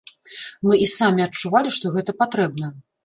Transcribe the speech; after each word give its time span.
Мы 0.67 0.79
і 0.85 0.87
самі 0.93 1.25
адчувалі, 1.27 1.75
што 1.77 1.85
гэта 1.99 2.17
патрэбна. 2.23 2.73